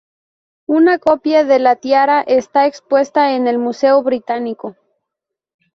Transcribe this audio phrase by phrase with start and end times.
[0.65, 4.75] Una copia de la tiara está expuesta en el Museo Británico.